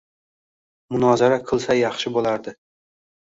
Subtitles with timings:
[0.95, 2.55] Munozara qilsa yaxshi bo‘lardi.